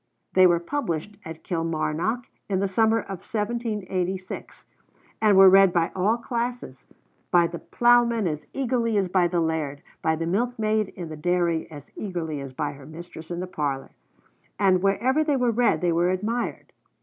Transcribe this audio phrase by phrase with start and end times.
[0.33, 4.65] They were published at Kilmarnock in the summer of 1786,
[5.21, 6.87] and were read by all classes,
[7.29, 11.69] by the plowman as eagerly as by the laird, by the milkmaid in the dairy
[11.69, 13.91] as eagerly as by her mistress in the parlor,
[14.57, 16.73] and wherever they were read they were admired.